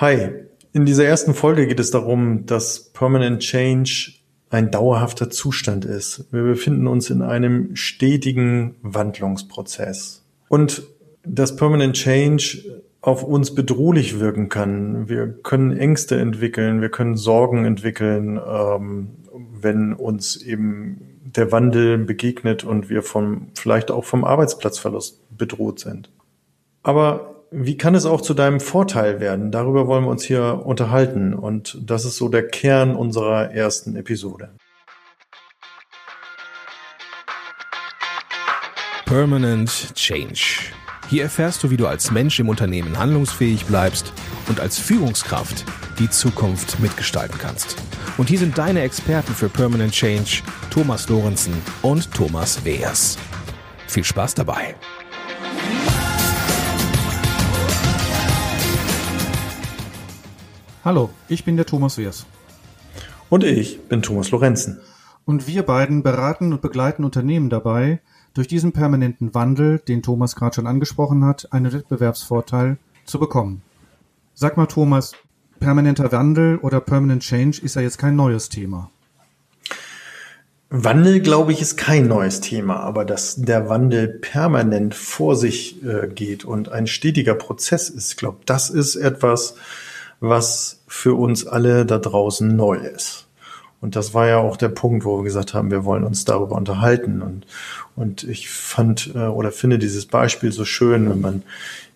Hi, 0.00 0.30
in 0.72 0.86
dieser 0.86 1.04
ersten 1.04 1.34
Folge 1.34 1.66
geht 1.66 1.78
es 1.78 1.90
darum, 1.90 2.46
dass 2.46 2.90
Permanent 2.94 3.42
Change 3.42 4.14
ein 4.48 4.70
dauerhafter 4.70 5.28
Zustand 5.28 5.84
ist. 5.84 6.24
Wir 6.32 6.42
befinden 6.42 6.86
uns 6.86 7.10
in 7.10 7.20
einem 7.20 7.76
stetigen 7.76 8.76
Wandlungsprozess. 8.80 10.24
Und 10.48 10.84
dass 11.22 11.54
Permanent 11.54 11.96
Change 11.96 12.80
auf 13.02 13.22
uns 13.22 13.54
bedrohlich 13.54 14.18
wirken 14.18 14.48
kann. 14.48 15.10
Wir 15.10 15.28
können 15.28 15.76
Ängste 15.76 16.18
entwickeln, 16.18 16.80
wir 16.80 16.88
können 16.88 17.18
Sorgen 17.18 17.66
entwickeln, 17.66 18.40
ähm, 18.42 19.10
wenn 19.60 19.92
uns 19.92 20.38
eben 20.38 21.20
der 21.26 21.52
Wandel 21.52 21.98
begegnet 21.98 22.64
und 22.64 22.88
wir 22.88 23.02
vom, 23.02 23.48
vielleicht 23.52 23.90
auch 23.90 24.06
vom 24.06 24.24
Arbeitsplatzverlust 24.24 25.36
bedroht 25.36 25.78
sind. 25.78 26.10
Aber 26.82 27.39
wie 27.50 27.76
kann 27.76 27.94
es 27.94 28.06
auch 28.06 28.20
zu 28.20 28.34
deinem 28.34 28.60
Vorteil 28.60 29.20
werden? 29.20 29.50
Darüber 29.50 29.86
wollen 29.86 30.04
wir 30.04 30.10
uns 30.10 30.24
hier 30.24 30.62
unterhalten. 30.64 31.34
Und 31.34 31.78
das 31.82 32.04
ist 32.04 32.16
so 32.16 32.28
der 32.28 32.46
Kern 32.46 32.94
unserer 32.94 33.52
ersten 33.52 33.96
Episode. 33.96 34.50
Permanent 39.04 39.92
Change. 39.96 40.70
Hier 41.08 41.24
erfährst 41.24 41.64
du, 41.64 41.70
wie 41.70 41.76
du 41.76 41.88
als 41.88 42.12
Mensch 42.12 42.38
im 42.38 42.48
Unternehmen 42.48 42.96
handlungsfähig 42.96 43.66
bleibst 43.66 44.12
und 44.48 44.60
als 44.60 44.78
Führungskraft 44.78 45.64
die 45.98 46.08
Zukunft 46.08 46.78
mitgestalten 46.78 47.36
kannst. 47.36 47.76
Und 48.16 48.28
hier 48.28 48.38
sind 48.38 48.56
deine 48.56 48.82
Experten 48.82 49.34
für 49.34 49.48
Permanent 49.48 49.92
Change, 49.92 50.42
Thomas 50.70 51.08
Lorenzen 51.08 51.54
und 51.82 52.12
Thomas 52.12 52.64
Weers. 52.64 53.18
Viel 53.88 54.04
Spaß 54.04 54.34
dabei! 54.34 54.76
Hallo, 60.82 61.10
ich 61.28 61.44
bin 61.44 61.56
der 61.56 61.66
Thomas 61.66 61.98
Weers. 61.98 62.24
Und 63.28 63.44
ich 63.44 63.82
bin 63.82 64.00
Thomas 64.00 64.30
Lorenzen. 64.30 64.80
Und 65.26 65.46
wir 65.46 65.62
beiden 65.62 66.02
beraten 66.02 66.54
und 66.54 66.62
begleiten 66.62 67.04
Unternehmen 67.04 67.50
dabei, 67.50 68.00
durch 68.32 68.48
diesen 68.48 68.72
permanenten 68.72 69.34
Wandel, 69.34 69.80
den 69.80 70.02
Thomas 70.02 70.36
gerade 70.36 70.54
schon 70.54 70.66
angesprochen 70.66 71.22
hat, 71.26 71.52
einen 71.52 71.70
Wettbewerbsvorteil 71.70 72.78
zu 73.04 73.18
bekommen. 73.18 73.60
Sag 74.32 74.56
mal, 74.56 74.64
Thomas, 74.64 75.12
permanenter 75.58 76.12
Wandel 76.12 76.56
oder 76.56 76.80
Permanent 76.80 77.22
Change 77.22 77.60
ist 77.60 77.76
ja 77.76 77.82
jetzt 77.82 77.98
kein 77.98 78.16
neues 78.16 78.48
Thema. 78.48 78.90
Wandel, 80.70 81.20
glaube 81.20 81.52
ich, 81.52 81.60
ist 81.60 81.76
kein 81.76 82.08
neues 82.08 82.40
Thema, 82.40 82.80
aber 82.80 83.04
dass 83.04 83.36
der 83.36 83.68
Wandel 83.68 84.08
permanent 84.08 84.94
vor 84.94 85.36
sich 85.36 85.84
äh, 85.84 86.08
geht 86.08 86.46
und 86.46 86.70
ein 86.70 86.86
stetiger 86.86 87.34
Prozess 87.34 87.90
ist, 87.90 88.12
ich 88.12 88.16
glaube, 88.16 88.38
das 88.46 88.70
ist 88.70 88.96
etwas, 88.96 89.56
was 90.20 90.82
für 90.86 91.14
uns 91.14 91.46
alle 91.46 91.86
da 91.86 91.98
draußen 91.98 92.54
neu 92.54 92.76
ist. 92.76 93.26
Und 93.80 93.96
das 93.96 94.12
war 94.12 94.28
ja 94.28 94.36
auch 94.38 94.58
der 94.58 94.68
Punkt, 94.68 95.06
wo 95.06 95.18
wir 95.18 95.24
gesagt 95.24 95.54
haben, 95.54 95.70
wir 95.70 95.86
wollen 95.86 96.04
uns 96.04 96.26
darüber 96.26 96.56
unterhalten. 96.56 97.22
Und, 97.22 97.46
und 97.96 98.24
ich 98.24 98.50
fand 98.50 99.12
äh, 99.14 99.20
oder 99.20 99.52
finde 99.52 99.78
dieses 99.78 100.04
Beispiel 100.04 100.52
so 100.52 100.66
schön, 100.66 101.08
wenn 101.08 101.20
man 101.22 101.42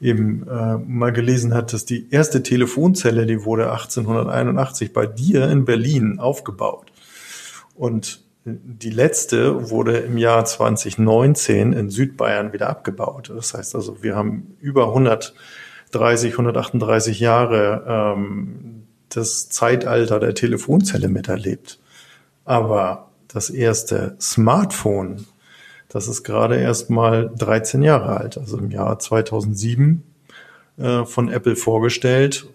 eben 0.00 0.48
äh, 0.48 0.78
mal 0.78 1.12
gelesen 1.12 1.52
hat, 1.52 1.74
dass 1.74 1.84
die 1.84 2.10
erste 2.10 2.42
Telefonzelle, 2.42 3.26
die 3.26 3.44
wurde 3.44 3.70
1881 3.70 4.94
bei 4.94 5.06
dir 5.06 5.50
in 5.50 5.66
Berlin 5.66 6.18
aufgebaut. 6.18 6.86
Und 7.74 8.24
die 8.46 8.90
letzte 8.90 9.70
wurde 9.70 9.98
im 9.98 10.16
Jahr 10.16 10.44
2019 10.44 11.72
in 11.74 11.90
Südbayern 11.90 12.52
wieder 12.52 12.68
abgebaut. 12.68 13.30
Das 13.34 13.54
heißt 13.54 13.74
also, 13.74 14.02
wir 14.02 14.16
haben 14.16 14.56
über 14.60 14.88
100 14.88 15.34
130, 15.94 16.32
138 16.32 17.20
Jahre 17.20 17.84
ähm, 18.16 18.84
das 19.08 19.48
Zeitalter 19.48 20.18
der 20.18 20.34
Telefonzelle 20.34 21.08
miterlebt. 21.08 21.78
Aber 22.44 23.10
das 23.28 23.50
erste 23.50 24.16
Smartphone, 24.20 25.26
das 25.88 26.08
ist 26.08 26.24
gerade 26.24 26.56
erst 26.56 26.90
mal 26.90 27.30
13 27.36 27.82
Jahre 27.82 28.16
alt, 28.16 28.38
also 28.38 28.58
im 28.58 28.70
Jahr 28.70 28.98
2007 28.98 30.02
äh, 30.78 31.04
von 31.04 31.30
Apple 31.30 31.56
vorgestellt. 31.56 32.46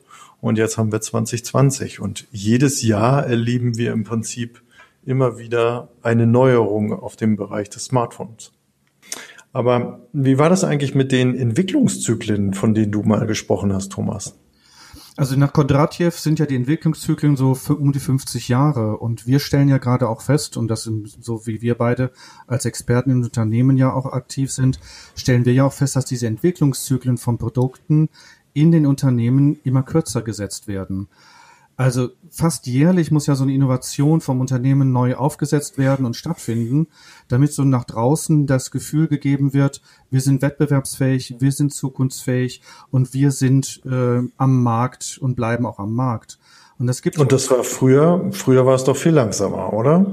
Und 0.42 0.58
jetzt 0.58 0.78
haben 0.78 0.92
wir 0.92 1.02
2020. 1.02 2.00
Und 2.00 2.28
jedes 2.32 2.82
Jahr 2.82 3.26
erleben 3.26 3.78
wir 3.78 3.92
im 3.92 4.04
Prinzip 4.04 4.62
immer 5.06 5.38
wieder 5.38 5.90
eine 6.02 6.28
Neuerung 6.28 6.94
auf 6.94 7.16
dem 7.16 7.36
Bereich 7.36 7.70
des 7.70 7.86
Smartphones. 7.86 8.52
Aber 9.52 10.08
wie 10.14 10.38
war 10.38 10.50
das 10.50 10.64
eigentlich 10.64 10.94
mit 10.96 11.12
den 11.12 11.36
Entwicklungszyklen, 11.36 12.54
von 12.54 12.74
denen 12.74 12.92
du 12.92 13.02
mal 13.02 13.26
gesprochen 13.26 13.74
hast, 13.74 13.92
Thomas? 13.92 14.36
Also 15.18 15.36
nach 15.36 15.52
Kondratjew 15.52 16.12
sind 16.12 16.40
ja 16.40 16.46
die 16.46 16.56
Entwicklungszyklen 16.56 17.36
so 17.36 17.58
um 17.68 17.92
die 17.92 18.00
50 18.00 18.48
Jahre 18.48 18.98
und 19.00 19.28
wir 19.28 19.40
stellen 19.40 19.68
ja 19.68 19.78
gerade 19.78 20.08
auch 20.08 20.22
fest, 20.22 20.56
und 20.56 20.70
das 20.70 20.84
so 20.84 21.46
wie 21.46 21.62
wir 21.62 21.76
beide 21.76 22.12
als 22.48 22.64
Experten 22.64 23.10
in 23.10 23.24
Unternehmen 23.24 23.76
ja 23.76 23.92
auch 23.92 24.06
aktiv 24.06 24.50
sind, 24.50 24.80
stellen 25.16 25.44
wir 25.44 25.52
ja 25.52 25.66
auch 25.66 25.74
fest, 25.74 25.98
dass 25.98 26.06
diese 26.06 26.28
Entwicklungszyklen 26.28 27.18
von 27.18 27.38
Produkten 27.38 28.08
in 28.54 28.72
den 28.72 28.86
Unternehmen 28.86 29.60
immer 29.66 29.84
kürzer 29.84 30.22
gesetzt 30.22 30.70
werden. 30.70 31.10
Also 31.80 32.10
fast 32.30 32.68
jährlich 32.68 33.10
muss 33.10 33.26
ja 33.28 33.36
so 33.36 33.44
eine 33.44 33.54
Innovation 33.54 34.20
vom 34.20 34.42
Unternehmen 34.42 34.92
neu 34.92 35.16
aufgesetzt 35.16 35.78
werden 35.78 36.06
und 36.06 36.18
stattfinden, 36.18 36.88
damit 37.30 37.54
so 37.54 37.64
nach 37.64 37.86
draußen 37.86 38.48
das 38.48 38.70
Gefühl 38.72 39.08
gegeben 39.08 39.54
wird, 39.54 39.82
wir 40.10 40.20
sind 40.20 40.42
wettbewerbsfähig, 40.42 41.38
wir 41.40 41.54
sind 41.54 41.74
zukunftsfähig 41.74 42.62
und 42.92 43.14
wir 43.14 43.32
sind 43.32 43.82
äh, 43.86 44.22
am 44.36 44.62
Markt 44.62 45.20
und 45.22 45.36
bleiben 45.36 45.66
auch 45.66 45.80
am 45.80 45.96
Markt. 45.96 46.38
Und 46.80 46.88
das 46.88 47.02
gibt 47.02 47.18
Und 47.18 47.32
das 47.32 47.50
war 47.50 47.64
früher, 47.64 48.28
früher 48.34 48.66
war 48.66 48.76
es 48.76 48.84
doch 48.84 48.98
viel 48.98 49.14
langsamer, 49.14 49.72
oder? 49.72 50.06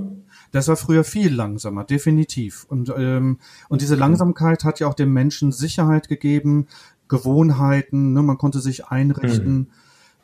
Das 0.52 0.68
war 0.68 0.76
früher 0.76 1.02
viel 1.02 1.34
langsamer, 1.34 1.82
definitiv. 1.82 2.64
Und, 2.68 2.94
ähm, 2.96 3.40
und 3.68 3.80
diese 3.80 3.96
Langsamkeit 3.96 4.62
hat 4.62 4.78
ja 4.78 4.86
auch 4.86 4.94
dem 4.94 5.12
Menschen 5.12 5.50
Sicherheit 5.50 6.06
gegeben, 6.06 6.68
Gewohnheiten, 7.08 8.12
ne, 8.12 8.22
man 8.22 8.38
konnte 8.38 8.60
sich 8.60 8.86
einrichten. 8.86 9.56
Mhm 9.56 9.66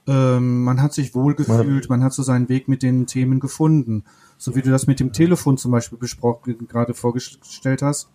ähm, 0.07 0.65
man 0.65 0.83
hat 0.83 0.93
sich 0.93 1.15
wohlgefühlt, 1.15 1.89
man 1.89 2.03
hat 2.03 2.13
so 2.13 2.23
seinen 2.23 2.49
Weg 2.49 2.69
mit 2.69 2.83
den 2.83 3.07
Themen 3.07 3.41
gefunden. 3.41 4.05
So 4.37 4.57
wie 4.57 4.63
du 4.63 4.71
das 4.71 4.87
mit 4.87 4.99
dem 4.99 5.13
Telefon 5.13 5.57
zum 5.57 5.71
Beispiel 5.71 5.99
besprochen, 5.99 6.67
gerade 6.67 6.95
vorgestellt 6.95 7.83
hast. 7.83 8.11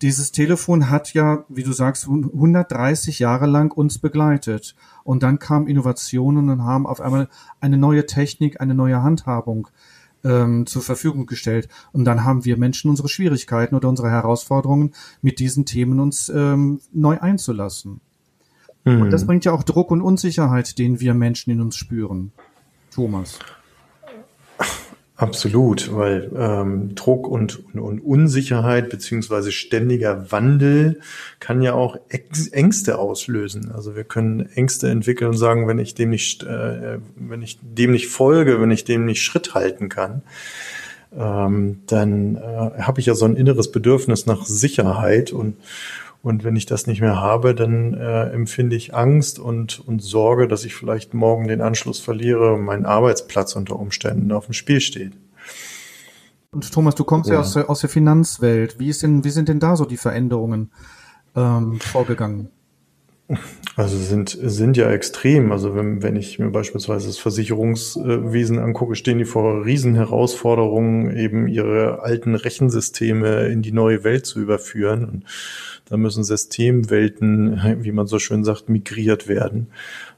Dieses 0.00 0.32
Telefon 0.32 0.90
hat 0.90 1.14
ja, 1.14 1.44
wie 1.48 1.62
du 1.62 1.72
sagst, 1.72 2.08
130 2.08 3.20
Jahre 3.20 3.46
lang 3.46 3.72
uns 3.72 3.98
begleitet. 3.98 4.74
Und 5.04 5.22
dann 5.22 5.38
kamen 5.38 5.68
Innovationen 5.68 6.48
und 6.48 6.64
haben 6.64 6.88
auf 6.88 7.00
einmal 7.00 7.28
eine 7.60 7.78
neue 7.78 8.06
Technik, 8.06 8.60
eine 8.60 8.74
neue 8.74 9.00
Handhabung 9.02 9.68
ähm, 10.24 10.66
zur 10.66 10.82
Verfügung 10.82 11.26
gestellt. 11.26 11.68
Und 11.92 12.04
dann 12.04 12.24
haben 12.24 12.44
wir 12.44 12.56
Menschen 12.56 12.90
unsere 12.90 13.08
Schwierigkeiten 13.08 13.76
oder 13.76 13.88
unsere 13.88 14.10
Herausforderungen 14.10 14.92
mit 15.20 15.38
diesen 15.38 15.66
Themen 15.66 16.00
uns 16.00 16.28
ähm, 16.28 16.80
neu 16.92 17.20
einzulassen. 17.20 18.00
Mhm. 18.84 19.02
Und 19.02 19.10
das 19.10 19.22
hm. 19.22 19.28
bringt 19.28 19.44
ja 19.44 19.52
auch 19.52 19.62
Druck 19.62 19.90
und 19.90 20.02
Unsicherheit, 20.02 20.78
den 20.78 21.00
wir 21.00 21.14
Menschen 21.14 21.50
in 21.50 21.60
uns 21.60 21.76
spüren. 21.76 22.32
Thomas. 22.94 23.38
Absolut, 25.22 25.94
weil 25.94 26.32
ähm, 26.36 26.96
Druck 26.96 27.28
und, 27.28 27.64
und, 27.74 27.80
und 27.80 28.00
Unsicherheit 28.00 28.90
beziehungsweise 28.90 29.52
ständiger 29.52 30.32
Wandel 30.32 30.98
kann 31.38 31.62
ja 31.62 31.74
auch 31.74 31.96
Ängste 32.08 32.98
auslösen. 32.98 33.70
Also 33.70 33.94
wir 33.94 34.02
können 34.02 34.48
Ängste 34.54 34.88
entwickeln 34.88 35.30
und 35.30 35.36
sagen, 35.36 35.68
wenn 35.68 35.78
ich 35.78 35.94
dem 35.94 36.10
nicht, 36.10 36.42
äh, 36.42 36.98
wenn 37.14 37.40
ich 37.40 37.60
dem 37.62 37.92
nicht 37.92 38.08
folge, 38.08 38.60
wenn 38.60 38.72
ich 38.72 38.82
dem 38.82 39.04
nicht 39.04 39.22
Schritt 39.22 39.54
halten 39.54 39.88
kann, 39.88 40.22
ähm, 41.16 41.82
dann 41.86 42.36
äh, 42.36 42.82
habe 42.82 42.98
ich 42.98 43.06
ja 43.06 43.14
so 43.14 43.24
ein 43.24 43.36
inneres 43.36 43.70
Bedürfnis 43.70 44.26
nach 44.26 44.44
Sicherheit 44.44 45.30
und 45.30 45.56
und 46.22 46.44
wenn 46.44 46.54
ich 46.54 46.66
das 46.66 46.86
nicht 46.86 47.00
mehr 47.00 47.20
habe, 47.20 47.54
dann 47.54 47.94
äh, 47.94 48.30
empfinde 48.30 48.76
ich 48.76 48.94
Angst 48.94 49.40
und, 49.40 49.80
und 49.80 50.00
Sorge, 50.00 50.46
dass 50.46 50.64
ich 50.64 50.74
vielleicht 50.74 51.14
morgen 51.14 51.48
den 51.48 51.60
Anschluss 51.60 51.98
verliere 51.98 52.54
und 52.54 52.62
mein 52.62 52.86
Arbeitsplatz 52.86 53.56
unter 53.56 53.78
Umständen 53.78 54.30
auf 54.30 54.46
dem 54.46 54.54
Spiel 54.54 54.80
steht. 54.80 55.12
Und 56.52 56.70
Thomas, 56.70 56.94
du 56.94 57.04
kommst 57.04 57.28
ja, 57.28 57.34
ja 57.34 57.40
aus, 57.40 57.54
der, 57.54 57.68
aus 57.68 57.80
der 57.80 57.90
Finanzwelt. 57.90 58.78
Wie, 58.78 58.88
ist 58.88 59.02
denn, 59.02 59.24
wie 59.24 59.30
sind 59.30 59.48
denn 59.48 59.58
da 59.58 59.74
so 59.74 59.84
die 59.84 59.96
Veränderungen 59.96 60.70
ähm, 61.34 61.80
vorgegangen? 61.80 62.50
Also 63.76 63.96
sind, 63.96 64.36
sind 64.40 64.76
ja 64.76 64.90
extrem. 64.90 65.50
Also 65.50 65.74
wenn, 65.74 66.02
wenn 66.02 66.16
ich 66.16 66.38
mir 66.38 66.50
beispielsweise 66.50 67.06
das 67.06 67.18
Versicherungswesen 67.18 68.58
angucke, 68.58 68.94
stehen 68.94 69.18
die 69.18 69.24
vor 69.24 69.64
Riesenherausforderungen, 69.64 71.16
eben 71.16 71.48
ihre 71.48 72.02
alten 72.02 72.34
Rechensysteme 72.34 73.46
in 73.46 73.62
die 73.62 73.72
neue 73.72 74.04
Welt 74.04 74.26
zu 74.26 74.40
überführen. 74.40 75.04
Und 75.06 75.24
da 75.88 75.96
müssen 75.96 76.24
Systemwelten, 76.24 77.78
wie 77.82 77.92
man 77.92 78.06
so 78.06 78.18
schön 78.18 78.44
sagt, 78.44 78.68
migriert 78.68 79.28
werden, 79.28 79.68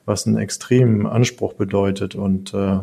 was 0.05 0.27
einen 0.27 0.39
extremen 0.39 1.07
Anspruch 1.07 1.55
bedeutet. 1.55 2.15
Und 2.15 2.55
äh, 2.55 2.81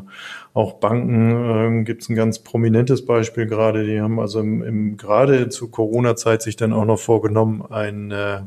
auch 0.54 0.74
Banken 0.74 1.82
äh, 1.82 1.84
gibt 1.84 2.04
es 2.04 2.10
ein 2.10 2.16
ganz 2.16 2.40
prominentes 2.40 3.06
Beispiel 3.06 3.46
gerade. 3.46 3.86
Die 3.86 4.02
haben 4.02 4.20
also 4.20 4.40
im, 4.40 4.64
im 4.64 4.98
gerade 4.98 5.50
zu 5.50 5.70
Corona-Zeit 5.70 6.42
sich 6.42 6.56
dann 6.56 6.74
auch 6.74 6.86
noch 6.86 7.00
vorgenommen, 7.00 7.64
ein 7.70 8.12
äh, 8.12 8.42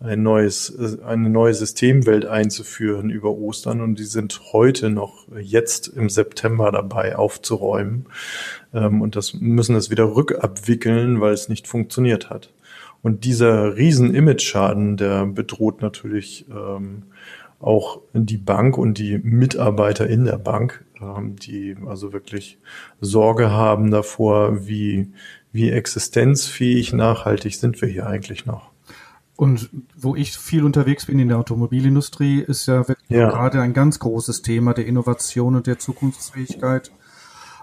ein 0.00 0.22
neues, 0.22 1.00
eine 1.02 1.30
neue 1.30 1.54
Systemwelt 1.54 2.26
einzuführen 2.26 3.10
über 3.10 3.30
Ostern 3.30 3.80
und 3.80 3.98
die 3.98 4.04
sind 4.04 4.40
heute 4.52 4.90
noch 4.90 5.26
jetzt 5.40 5.88
im 5.88 6.10
September 6.10 6.70
dabei 6.72 7.16
aufzuräumen 7.16 8.06
ähm, 8.74 9.00
und 9.00 9.16
das 9.16 9.34
müssen 9.34 9.76
es 9.76 9.90
wieder 9.90 10.14
rückabwickeln, 10.14 11.20
weil 11.20 11.32
es 11.32 11.48
nicht 11.48 11.66
funktioniert 11.66 12.28
hat. 12.28 12.50
Und 13.04 13.26
dieser 13.26 13.76
riesen 13.76 14.14
Image-Schaden, 14.14 14.96
der 14.96 15.26
bedroht 15.26 15.82
natürlich 15.82 16.46
ähm, 16.48 17.02
auch 17.60 18.00
die 18.14 18.38
Bank 18.38 18.78
und 18.78 18.96
die 18.96 19.18
Mitarbeiter 19.18 20.08
in 20.08 20.24
der 20.24 20.38
Bank, 20.38 20.82
ähm, 21.02 21.36
die 21.36 21.76
also 21.86 22.14
wirklich 22.14 22.56
Sorge 23.02 23.50
haben 23.50 23.90
davor, 23.90 24.66
wie, 24.66 25.12
wie 25.52 25.68
existenzfähig, 25.68 26.94
nachhaltig 26.94 27.56
sind 27.56 27.82
wir 27.82 27.88
hier 27.88 28.06
eigentlich 28.06 28.46
noch. 28.46 28.70
Und 29.36 29.68
wo 29.94 30.16
ich 30.16 30.38
viel 30.38 30.64
unterwegs 30.64 31.04
bin 31.04 31.18
in 31.18 31.28
der 31.28 31.36
Automobilindustrie, 31.36 32.40
ist 32.40 32.64
ja, 32.68 32.86
ja. 33.08 33.28
gerade 33.28 33.60
ein 33.60 33.74
ganz 33.74 33.98
großes 33.98 34.40
Thema 34.40 34.72
der 34.72 34.86
Innovation 34.86 35.56
und 35.56 35.66
der 35.66 35.78
Zukunftsfähigkeit. 35.78 36.90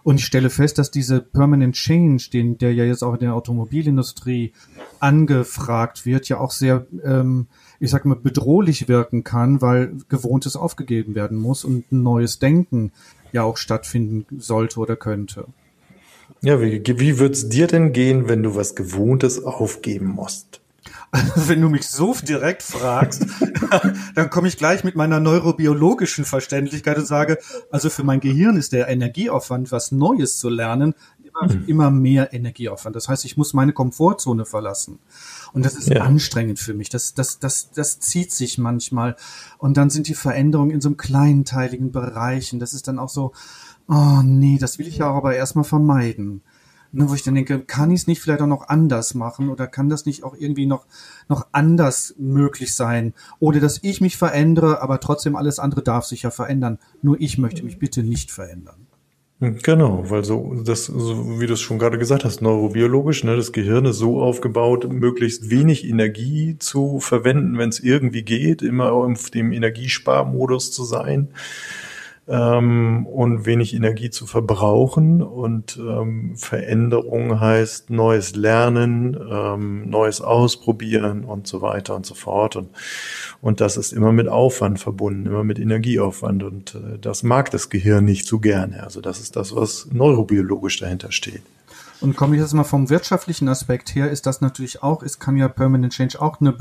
Und 0.04 0.20
ich 0.20 0.26
stelle 0.26 0.50
fest, 0.50 0.78
dass 0.78 0.92
diese 0.92 1.22
Permanent 1.22 1.76
Change, 1.76 2.30
den, 2.34 2.58
der 2.58 2.74
ja 2.74 2.84
jetzt 2.84 3.04
auch 3.04 3.14
in 3.14 3.20
der 3.20 3.36
Automobilindustrie 3.36 4.54
angefragt 5.00 6.06
wird, 6.06 6.28
ja 6.30 6.40
auch 6.40 6.52
sehr, 6.52 6.88
ähm, 7.04 7.48
ich 7.80 7.92
sag 7.92 8.06
mal, 8.06 8.16
bedrohlich 8.16 8.88
wirken 8.88 9.24
kann, 9.24 9.62
weil 9.62 9.94
Gewohntes 10.10 10.56
aufgegeben 10.56 11.16
werden 11.16 11.38
muss 11.38 11.64
und 11.64 11.92
ein 11.92 12.04
neues 12.04 12.40
Denken 12.40 12.92
ja 13.32 13.44
auch 13.44 13.58
stattfinden 13.58 14.40
sollte 14.40 14.80
oder 14.80 14.96
könnte. 14.96 15.46
Ja, 16.42 16.60
wie, 16.60 16.82
wie 16.84 17.20
wird's 17.20 17.50
dir 17.50 17.68
denn 17.68 17.94
gehen, 17.94 18.28
wenn 18.28 18.42
du 18.42 18.56
was 18.56 18.76
Gewohntes 18.76 19.44
aufgeben 19.44 20.08
musst? 20.08 20.61
wenn 21.36 21.60
du 21.60 21.68
mich 21.68 21.90
so 21.90 22.16
direkt 22.24 22.64
fragst, 22.64 23.26
dann 24.16 24.30
komme 24.30 24.48
ich 24.48 24.58
gleich 24.58 24.86
mit 24.86 24.96
meiner 24.96 25.20
neurobiologischen 25.20 26.24
Verständlichkeit 26.24 26.98
und 26.98 27.06
sage, 27.06 27.38
also 27.70 27.90
für 27.90 28.04
mein 28.04 28.22
Gehirn 28.22 28.56
ist 28.56 28.72
der 28.72 28.88
Energieaufwand, 28.88 29.72
was 29.74 29.92
Neues 29.92 30.38
zu 30.38 30.48
lernen, 30.48 30.96
immer, 31.24 31.54
mhm. 31.54 31.64
immer 31.68 31.92
mehr 31.92 32.34
Energieaufwand. 32.34 32.96
Das 32.96 33.10
heißt, 33.10 33.26
ich 33.26 33.36
muss 33.36 33.54
meine 33.54 33.74
Komfortzone 33.74 34.46
verlassen. 34.46 35.00
Und 35.52 35.66
das 35.66 35.76
ist 35.76 35.90
ja. 35.90 36.02
anstrengend 36.04 36.60
für 36.60 36.74
mich. 36.74 36.90
Das, 36.90 37.14
das, 37.14 37.40
das, 37.40 37.72
das 37.72 38.00
zieht 38.00 38.32
sich 38.32 38.58
manchmal. 38.58 39.18
Und 39.58 39.76
dann 39.76 39.90
sind 39.90 40.08
die 40.08 40.16
Veränderungen 40.16 40.72
in 40.72 40.82
so 40.82 40.90
einem 40.90 40.98
kleinteiligen 40.98 41.92
Bereichen. 41.92 42.60
Das 42.60 42.74
ist 42.74 42.88
dann 42.88 43.00
auch 43.00 43.10
so, 43.10 43.34
oh 43.90 44.22
nee, 44.24 44.58
das 44.60 44.80
will 44.80 44.88
ich 44.88 45.00
ja 45.00 45.12
aber 45.12 45.36
erstmal 45.36 45.66
vermeiden. 45.66 46.42
Ne, 46.94 47.10
wo 47.10 47.14
ich 47.14 47.24
dann 47.24 47.36
denke, 47.36 47.60
kann 47.60 47.90
ich 47.90 48.02
es 48.02 48.08
nicht 48.08 48.22
vielleicht 48.22 48.42
auch 48.42 48.48
noch 48.48 48.68
anders 48.68 49.14
machen 49.14 49.50
oder 49.50 49.66
kann 49.66 49.88
das 49.88 50.06
nicht 50.06 50.24
auch 50.24 50.36
irgendwie 50.38 50.66
noch, 50.66 50.86
noch 51.30 51.48
anders 51.54 52.16
möglich 52.18 52.76
sein? 52.76 53.14
Oder 53.40 53.62
dass 53.62 53.80
ich 53.82 54.02
mich 54.02 54.18
verändere, 54.18 54.82
aber 54.82 55.00
trotzdem 55.00 55.38
alles 55.38 55.58
andere 55.58 55.84
darf 55.84 56.06
sich 56.06 56.24
ja 56.24 56.32
verändern. 56.32 56.80
Nur 57.02 57.20
ich 57.22 57.38
möchte 57.38 57.64
mich 57.64 57.80
bitte 57.80 58.04
nicht 58.04 58.30
verändern. 58.30 58.88
Genau, 59.40 60.08
weil 60.08 60.24
so, 60.24 60.62
das, 60.64 60.86
so 60.86 61.40
wie 61.40 61.48
du 61.48 61.54
es 61.54 61.62
schon 61.62 61.80
gerade 61.80 61.98
gesagt 61.98 62.26
hast, 62.26 62.44
neurobiologisch, 62.44 63.24
ne, 63.24 63.36
das 63.36 63.52
Gehirn 63.54 63.86
ist 63.86 63.98
so 63.98 64.22
aufgebaut, 64.22 64.92
möglichst 64.92 65.50
wenig 65.50 65.88
Energie 65.88 66.58
zu 66.60 67.00
verwenden, 67.00 67.58
wenn 67.58 67.70
es 67.70 67.80
irgendwie 67.80 68.22
geht, 68.22 68.62
immer 68.62 68.92
auf 68.92 69.32
dem 69.32 69.52
Energiesparmodus 69.52 70.72
zu 70.72 70.84
sein 70.84 71.30
ähm, 72.32 73.06
und 73.08 73.46
wenig 73.46 73.76
Energie 73.76 74.10
zu 74.10 74.26
verbrauchen. 74.26 75.22
Und 75.22 75.78
ähm, 75.78 76.36
Veränderung 76.38 77.40
heißt 77.42 77.90
neues 77.90 78.36
Lernen, 78.36 79.20
ähm, 79.30 79.90
neues 79.90 80.22
Ausprobieren 80.22 81.26
und 81.26 81.46
so 81.46 81.62
weiter 81.62 81.94
und 81.96 82.06
so 82.06 82.16
fort. 82.16 82.56
Und, 82.56 82.70
und 83.42 83.60
das 83.60 83.76
ist 83.76 83.92
immer 83.92 84.14
mit 84.14 84.30
Aufwand 84.30 84.80
verbunden, 84.80 85.26
immer 85.26 85.44
mit 85.44 85.60
Energieaufwand. 85.60 86.44
Und 86.44 86.76
äh, 86.76 86.98
das 87.00 87.24
mag 87.24 87.52
das 87.52 87.70
Gehirn 87.70 88.06
nicht 88.06 88.26
so 88.26 88.40
gerne. 88.40 88.82
Also 88.82 89.02
das 89.02 89.20
ist 89.20 89.36
das, 89.36 89.54
was 89.54 89.90
neurobiologisch 89.92 90.80
dahinter 90.80 91.12
steht. 91.12 91.42
Und 92.00 92.16
komme 92.16 92.36
ich 92.36 92.42
jetzt 92.42 92.54
mal 92.54 92.64
vom 92.64 92.90
wirtschaftlichen 92.90 93.48
Aspekt 93.48 93.94
her, 93.94 94.10
ist 94.10 94.26
das 94.26 94.42
natürlich 94.42 94.82
auch, 94.82 95.04
es 95.04 95.20
kann 95.20 95.38
ja 95.38 95.48
Permanent 95.48 95.94
Change 95.94 96.20
auch 96.20 96.42
eine 96.42 96.56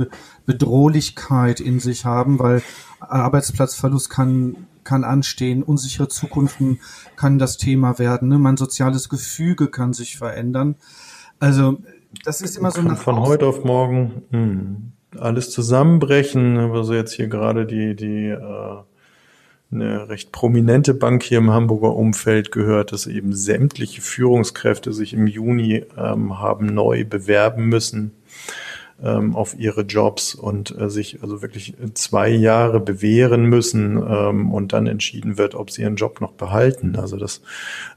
Bedrohlichkeit 0.45 1.61
in 1.61 1.81
sich 1.81 2.05
haben, 2.05 2.39
weil 2.39 2.63
Arbeitsplatzverlust 3.01 4.11
kann 4.11 4.67
kann 4.91 5.05
anstehen, 5.05 5.63
unsichere 5.63 6.09
Zukunften 6.09 6.81
kann 7.15 7.39
das 7.39 7.59
Thema 7.59 8.01
werden, 8.01 8.29
ne? 8.29 8.39
mein 8.39 8.57
soziales 8.57 9.09
Gefüge 9.09 9.69
kann 9.69 9.93
sich 9.93 10.19
verändern. 10.19 10.75
Also 11.39 11.79
das 12.25 12.41
ist 12.41 12.59
immer 12.59 12.73
so 12.73 12.83
nach 12.83 12.99
von 12.99 13.21
heute 13.21 13.47
auf 13.47 13.63
morgen 13.63 14.23
mh, 14.31 14.39
hm, 14.39 14.93
alles 15.17 15.53
zusammenbrechen, 15.53 16.59
also 16.59 16.93
jetzt 16.93 17.13
hier 17.13 17.29
gerade 17.29 17.67
die 17.67 17.95
die 17.95 18.31
äh, 18.31 18.79
eine 19.73 20.09
recht 20.09 20.33
prominente 20.33 20.93
Bank 20.93 21.23
hier 21.23 21.39
im 21.39 21.53
Hamburger 21.53 21.95
Umfeld 21.95 22.51
gehört, 22.51 22.91
dass 22.91 23.07
eben 23.07 23.33
sämtliche 23.33 24.01
Führungskräfte 24.03 24.93
sich 24.93 25.13
im 25.13 25.29
Juni 25.29 25.85
ähm, 25.97 26.41
haben 26.41 26.67
neu 26.67 27.05
bewerben 27.05 27.67
müssen 27.67 28.11
ähm, 29.03 29.35
auf 29.35 29.59
ihre 29.59 29.83
Jobs 29.83 30.35
und 30.35 30.77
äh, 30.79 30.91
sich 30.91 31.23
also 31.23 31.43
wirklich 31.43 31.75
zwei 31.95 32.29
Jahre 32.29 32.81
bewähren 32.81 33.45
müssen 33.45 33.97
ähm, 33.97 34.53
und 34.53 34.73
dann 34.73 34.87
entschieden 34.87 35.39
wird, 35.39 35.55
ob 35.55 35.71
sie 35.71 35.83
ihren 35.83 35.97
Job 35.97 36.21
noch 36.21 36.33
behalten. 36.33 36.97
Also 36.97 37.17
das 37.17 37.43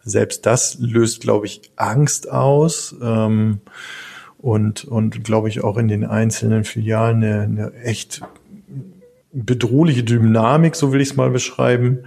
selbst 0.04 0.46
das 0.46 0.78
löst, 0.80 1.22
glaube 1.22 1.46
ich, 1.46 1.62
Angst 1.76 2.32
aus. 2.32 2.96
Ähm, 3.02 3.60
und, 4.38 4.84
und 4.84 5.24
glaube 5.24 5.48
ich 5.48 5.64
auch 5.64 5.78
in 5.78 5.88
den 5.88 6.04
einzelnen 6.04 6.66
Filialen 6.66 7.24
eine, 7.24 7.42
eine 7.44 7.74
echt 7.76 8.22
bedrohliche 9.32 10.04
Dynamik, 10.04 10.76
so 10.76 10.92
will 10.92 11.00
ich 11.00 11.12
es 11.12 11.16
mal 11.16 11.30
beschreiben. 11.30 12.00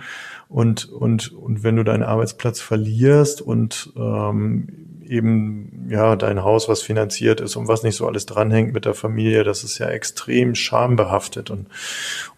Und, 0.48 0.84
und, 0.84 1.32
und 1.32 1.62
wenn 1.64 1.76
du 1.76 1.82
deinen 1.82 2.02
Arbeitsplatz 2.02 2.60
verlierst 2.60 3.40
und 3.40 3.92
ähm, 3.96 4.68
eben 5.08 5.86
ja 5.88 6.16
dein 6.16 6.42
Haus, 6.42 6.68
was 6.68 6.82
finanziert 6.82 7.40
ist 7.40 7.56
und 7.56 7.68
was 7.68 7.82
nicht 7.82 7.96
so 7.96 8.06
alles 8.06 8.26
dranhängt 8.26 8.72
mit 8.72 8.84
der 8.84 8.94
Familie, 8.94 9.44
das 9.44 9.64
ist 9.64 9.78
ja 9.78 9.88
extrem 9.88 10.54
schambehaftet 10.54 11.50
und 11.50 11.66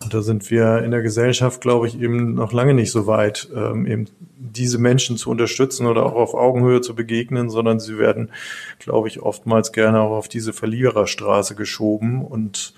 und 0.01 0.15
da 0.15 0.23
sind 0.23 0.51
wir 0.51 0.83
in 0.83 0.91
der 0.91 1.03
Gesellschaft, 1.03 1.61
glaube 1.61 1.89
ich, 1.89 2.01
eben 2.01 2.35
noch 2.35 2.53
lange 2.53 2.75
nicht 2.75 2.93
so 2.93 3.07
weit, 3.07 3.49
ähm, 3.55 3.87
eben 3.87 4.07
diese 4.39 4.79
Menschen 4.79 5.17
zu 5.17 5.31
unterstützen 5.31 5.87
oder 5.87 6.07
auch 6.07 6.15
auf 6.15 6.35
Augenhöhe 6.35 6.81
zu 6.81 6.95
begegnen, 6.95 7.51
sondern 7.51 7.81
sie 7.81 7.99
werden, 7.99 8.31
glaube 8.79 9.09
ich, 9.09 9.21
oftmals 9.21 9.73
gerne 9.73 10.01
auch 10.01 10.17
auf 10.17 10.29
diese 10.29 10.53
Verliererstraße 10.53 11.55
geschoben 11.55 12.25
und 12.25 12.75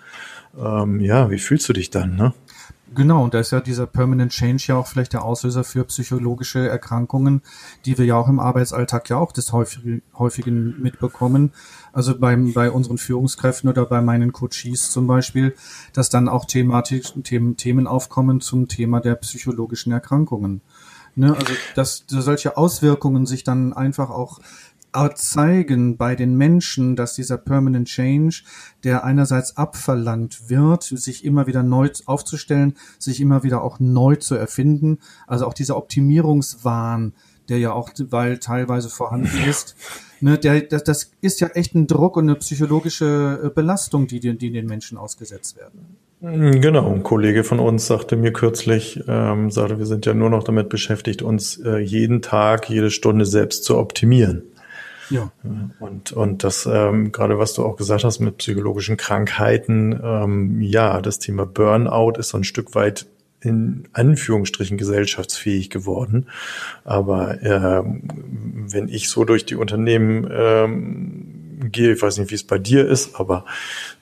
ähm, 0.59 1.01
ja, 1.01 1.31
wie 1.31 1.39
fühlst 1.39 1.69
du 1.69 1.73
dich 1.73 1.91
dann, 1.91 2.17
ne? 2.17 2.33
Genau, 2.93 3.23
und 3.23 3.35
da 3.35 3.39
ist 3.39 3.53
ja 3.53 3.61
dieser 3.61 3.87
Permanent 3.87 4.33
Change 4.33 4.65
ja 4.67 4.77
auch 4.77 4.89
vielleicht 4.89 5.13
der 5.13 5.25
Auslöser 5.25 5.63
für 5.63 5.85
psychologische 5.85 6.69
Erkrankungen, 6.69 7.43
die 7.85 7.97
wir 7.97 8.05
ja 8.05 8.17
auch 8.17 8.27
im 8.29 8.41
Arbeitsalltag 8.41 9.09
ja 9.09 9.17
auch 9.17 9.31
des 9.31 9.53
häufigen, 9.53 10.03
häufigen 10.19 10.83
mitbekommen. 10.83 11.53
Also 11.93 12.19
beim, 12.19 12.53
bei 12.53 12.69
unseren 12.69 12.99
Führungskräften 12.99 13.71
oder 13.71 13.87
bei 13.87 14.01
meinen 14.01 14.33
Coaches 14.33 14.91
zum 14.91 15.07
Beispiel, 15.07 15.55
dass 15.93 16.11
dann 16.11 16.29
auch 16.29 16.47
thematisch, 16.47 17.15
Themen, 17.23 17.57
Themen 17.57 17.87
aufkommen 17.87 18.41
zum 18.41 18.67
Thema 18.67 19.01
der 19.01 19.15
psychologischen 19.15 19.93
Erkrankungen. 19.93 20.61
Ne, 21.17 21.35
also 21.35 21.53
dass 21.75 22.05
solche 22.07 22.57
Auswirkungen 22.57 23.27
sich 23.27 23.43
dann 23.43 23.73
einfach 23.73 24.11
auch 24.11 24.39
zeigen 25.15 25.97
bei 25.97 26.17
den 26.17 26.37
Menschen, 26.37 26.97
dass 26.97 27.15
dieser 27.15 27.39
Permanent 27.39 27.89
Change, 27.89 28.43
der 28.85 29.05
einerseits 29.05 29.57
abverlangt 29.57 30.49
wird, 30.49 30.83
sich 30.83 31.25
immer 31.25 31.47
wieder 31.47 31.63
neu 31.63 31.91
aufzustellen, 32.07 32.75
sich 32.99 33.21
immer 33.21 33.43
wieder 33.43 33.63
auch 33.63 33.81
neu 33.81 34.17
zu 34.17 34.35
erfinden, 34.35 34.99
also 35.27 35.47
auch 35.47 35.55
dieser 35.55 35.77
Optimierungswahn, 35.77 37.13
der 37.49 37.59
ja 37.59 37.73
auch 37.73 37.91
weil 38.11 38.39
teilweise 38.39 38.89
vorhanden 38.89 39.45
ist, 39.49 39.77
ne, 40.21 40.39
der, 40.39 40.61
das, 40.63 40.85
das 40.85 41.11
ist 41.21 41.41
ja 41.41 41.49
echt 41.49 41.75
ein 41.75 41.87
Druck 41.87 42.17
und 42.17 42.25
eine 42.25 42.37
psychologische 42.37 43.41
äh, 43.45 43.49
Belastung, 43.51 44.07
die, 44.07 44.21
die 44.21 44.53
den 44.53 44.67
Menschen 44.67 44.99
ausgesetzt 44.99 45.57
werden. 45.57 45.97
Genau, 46.23 46.93
ein 46.93 47.03
Kollege 47.03 47.45
von 47.45 47.61
uns 47.61 47.87
sagte 47.87 48.15
mir 48.15 48.33
kürzlich, 48.33 49.03
ähm, 49.09 49.51
sagte, 49.51 49.79
wir 49.79 49.87
sind 49.87 50.05
ja 50.05 50.13
nur 50.13 50.29
noch 50.29 50.45
damit 50.45 50.69
beschäftigt, 50.69 51.23
uns 51.23 51.57
äh, 51.57 51.79
jeden 51.79 52.21
Tag, 52.21 52.69
jede 52.69 52.91
Stunde 52.91 53.25
selbst 53.25 53.65
zu 53.65 53.79
optimieren. 53.79 54.43
Ja. 55.11 55.33
Und, 55.81 56.13
und 56.13 56.45
das, 56.45 56.69
ähm, 56.71 57.13
gerade 57.13 57.39
was 57.39 57.55
du 57.55 57.65
auch 57.65 57.77
gesagt 57.77 58.05
hast 58.05 58.21
mit 58.21 58.39
psychologischen 58.39 58.97
Krankheiten, 58.97 59.99
ähm, 60.03 60.61
ja, 60.61 61.01
das 61.01 61.19
Thema 61.19 61.47
Burnout 61.47 62.13
ist 62.19 62.31
so 62.31 62.39
ein 62.39 62.45
Stück 62.45 62.75
weit 62.75 63.07
in 63.43 63.89
Anführungsstrichen 63.93 64.77
gesellschaftsfähig 64.77 65.71
geworden. 65.71 66.27
Aber 66.85 67.43
äh, 67.43 67.83
wenn 67.85 68.89
ich 68.89 69.09
so 69.09 69.25
durch 69.25 69.47
die 69.47 69.57
Unternehmen 69.57 70.29
ähm, 70.31 71.41
gehe, 71.73 71.93
ich 71.93 72.03
weiß 72.03 72.19
nicht, 72.19 72.31
wie 72.31 72.37
es 72.37 72.47
bei 72.47 72.59
dir 72.59 72.87
ist, 72.87 73.19
aber 73.19 73.45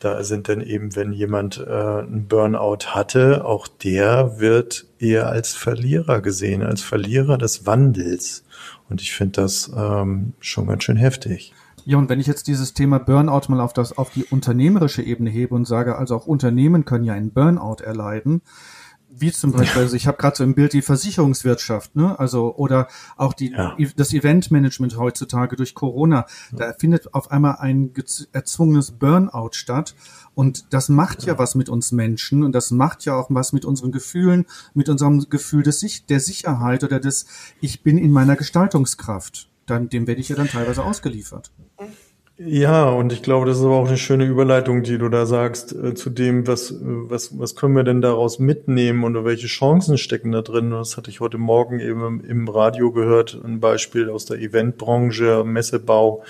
da 0.00 0.22
sind 0.22 0.48
dann 0.48 0.60
eben, 0.60 0.94
wenn 0.96 1.12
jemand 1.12 1.58
äh, 1.58 1.70
einen 1.70 2.26
Burnout 2.28 2.86
hatte, 2.88 3.44
auch 3.44 3.68
der 3.68 4.38
wird 4.38 4.86
eher 4.98 5.28
als 5.28 5.54
Verlierer 5.54 6.20
gesehen, 6.20 6.62
als 6.62 6.82
Verlierer 6.82 7.38
des 7.38 7.66
Wandels. 7.66 8.44
Und 8.88 9.00
ich 9.02 9.12
finde 9.12 9.40
das 9.42 9.70
ähm, 9.76 10.32
schon 10.40 10.66
ganz 10.66 10.84
schön 10.84 10.96
heftig. 10.96 11.52
Ja, 11.84 11.96
und 11.96 12.08
wenn 12.08 12.20
ich 12.20 12.26
jetzt 12.26 12.48
dieses 12.48 12.74
Thema 12.74 12.98
Burnout 12.98 13.48
mal 13.48 13.60
auf 13.60 13.72
das, 13.72 13.96
auf 13.96 14.10
die 14.10 14.24
unternehmerische 14.24 15.02
Ebene 15.02 15.30
hebe 15.30 15.54
und 15.54 15.66
sage, 15.66 15.96
also 15.96 16.16
auch 16.16 16.26
Unternehmen 16.26 16.84
können 16.84 17.04
ja 17.04 17.14
einen 17.14 17.30
Burnout 17.30 17.82
erleiden, 17.82 18.42
wie 19.10 19.32
zum 19.32 19.52
Beispiel, 19.52 19.82
also 19.82 19.96
ich 19.96 20.06
habe 20.06 20.18
gerade 20.18 20.36
so 20.36 20.44
im 20.44 20.54
Bild 20.54 20.72
die 20.72 20.82
Versicherungswirtschaft, 20.82 21.96
ne? 21.96 22.18
Also 22.18 22.54
oder 22.56 22.88
auch 23.16 23.32
die 23.32 23.52
ja. 23.52 23.76
das 23.96 24.12
Eventmanagement 24.12 24.96
heutzutage 24.96 25.56
durch 25.56 25.74
Corona, 25.74 26.26
da 26.52 26.72
findet 26.72 27.14
auf 27.14 27.30
einmal 27.30 27.56
ein 27.58 27.92
erzwungenes 28.32 28.92
Burnout 28.92 29.50
statt 29.52 29.94
und 30.34 30.72
das 30.72 30.88
macht 30.88 31.22
ja. 31.22 31.32
ja 31.32 31.38
was 31.38 31.54
mit 31.54 31.68
uns 31.68 31.92
Menschen 31.92 32.42
und 32.42 32.52
das 32.52 32.70
macht 32.70 33.04
ja 33.04 33.14
auch 33.14 33.28
was 33.30 33.52
mit 33.52 33.64
unseren 33.64 33.92
Gefühlen, 33.92 34.46
mit 34.74 34.88
unserem 34.88 35.28
Gefühl 35.28 35.62
des, 35.62 36.06
der 36.06 36.20
Sicherheit 36.20 36.84
oder 36.84 37.00
des 37.00 37.26
ich 37.60 37.82
bin 37.82 37.98
in 37.98 38.10
meiner 38.10 38.36
Gestaltungskraft. 38.36 39.48
Dann 39.66 39.88
dem 39.88 40.06
werde 40.06 40.20
ich 40.20 40.28
ja 40.28 40.36
dann 40.36 40.48
teilweise 40.48 40.82
ausgeliefert. 40.82 41.50
Ja, 42.40 42.88
und 42.90 43.12
ich 43.12 43.22
glaube, 43.22 43.46
das 43.46 43.58
ist 43.58 43.64
aber 43.64 43.74
auch 43.74 43.88
eine 43.88 43.96
schöne 43.96 44.24
Überleitung, 44.24 44.84
die 44.84 44.96
du 44.96 45.08
da 45.08 45.26
sagst, 45.26 45.72
äh, 45.72 45.94
zu 45.94 46.08
dem, 46.08 46.46
was, 46.46 46.72
was, 46.80 47.36
was 47.36 47.56
können 47.56 47.74
wir 47.74 47.82
denn 47.82 48.00
daraus 48.00 48.38
mitnehmen 48.38 49.02
und 49.02 49.24
welche 49.24 49.48
Chancen 49.48 49.98
stecken 49.98 50.30
da 50.30 50.42
drin. 50.42 50.70
Das 50.70 50.96
hatte 50.96 51.10
ich 51.10 51.18
heute 51.18 51.36
Morgen 51.36 51.80
eben 51.80 52.22
im 52.22 52.46
Radio 52.46 52.92
gehört, 52.92 53.40
ein 53.42 53.58
Beispiel 53.58 54.08
aus 54.08 54.24
der 54.24 54.38
Eventbranche, 54.38 55.42
Messebau, 55.44 56.22